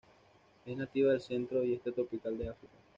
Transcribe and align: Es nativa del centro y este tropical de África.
Es 0.65 0.75
nativa 0.75 1.11
del 1.11 1.21
centro 1.21 1.63
y 1.63 1.73
este 1.73 1.91
tropical 1.91 2.35
de 2.35 2.49
África. 2.49 2.73